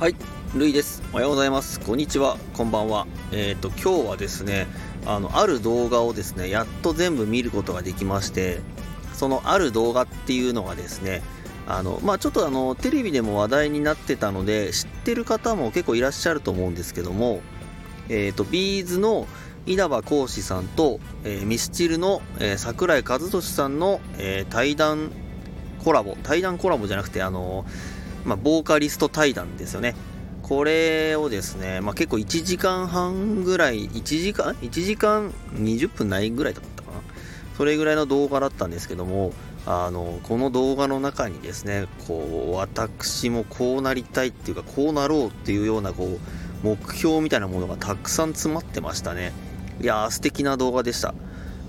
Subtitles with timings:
[0.00, 0.16] はい、
[0.54, 1.02] るいです。
[1.12, 1.78] おはようございます。
[1.78, 2.38] こんにちは。
[2.54, 3.06] こんばんは。
[3.32, 4.66] えっ、と、今日はですね、
[5.04, 8.60] あの、ある動画をですね、やっと全部見ることができまして、
[9.12, 11.20] そのある動画っていうのがですね、
[11.66, 17.42] あの、まあちょっとあの、テレビでも話題になってたので、知ってる方も結構いらっしゃると思うんですけども、
[18.08, 19.28] えっ、と、ビーズの
[19.66, 25.10] 稲葉講師さんと、えーミスチルの、えー桜井和寿さんの、えー対談
[25.84, 27.66] コラボ、対談コラボじゃなくて、あの
[28.24, 29.94] まあ、ボーカリスト対談ですよね。
[30.42, 36.98] これをですね、まあ、結構1時間半ぐらい、1時間 ?1 時間20分ないぐらいだったかな。
[37.56, 39.32] それぐらいの動画だったんですけども、
[39.66, 49.32] あの、この動画の中にですね、こう、私もこうなりたいっていうか、こうなろうっていうような、こう、目標みたいなものがたくさん詰まってましたね。
[49.80, 51.14] いやー、素敵な動画でした。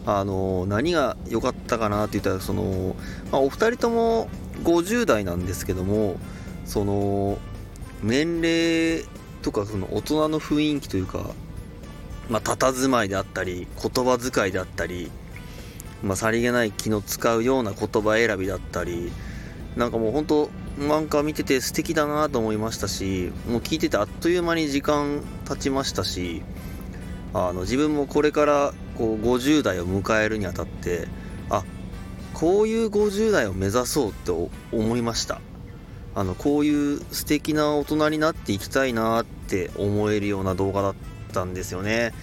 [0.05, 2.95] あの何が良かったかなって言ったらその、
[3.31, 4.29] まあ、お二人とも
[4.63, 6.15] 50代なんですけども
[6.65, 7.37] その
[8.03, 9.05] 年齢
[9.41, 11.31] とかその大人の雰囲気というか
[12.29, 15.11] まあ佇まいであったり言葉遣いであったり、
[16.03, 19.11] まあ、さりげない気の使うような言葉選びだったり
[19.75, 26.41] なんかもう本当なんか見てて素敵だなと思いましたしもう聞いててあっという間に時間経ちましたし
[27.33, 31.07] あの自分もこれからこう50代を迎えるにあたって
[31.49, 31.63] あ
[32.33, 34.31] こういう50代を目指そうって
[34.71, 35.41] 思いました。
[36.15, 40.95] あのこういう素敵な大人になっていきたいなって思えるような動画だっ
[41.33, 42.13] たんですよね。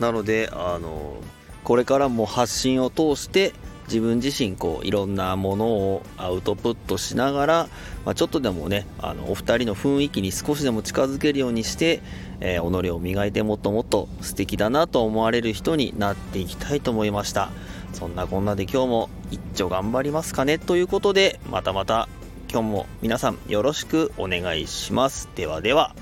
[0.00, 1.16] なのであの
[1.64, 3.52] これからも発信を通して
[3.88, 7.68] 自分自身こういろんなものをアウトプットしながら、
[8.04, 12.02] まあ、ちょっとでもねあのお二人の雰囲気に少しでも近づけるようにして、
[12.40, 17.50] えー己を磨いてもっともっと素敵だなと思われる人になっていきたいと思いました。
[17.92, 20.58] そんなこんなで今日も一丁頑張りますかね。
[20.58, 22.08] ということでまたまた
[22.50, 25.28] 今日も皆さんよろしくお願いします。
[25.34, 25.94] ではでは。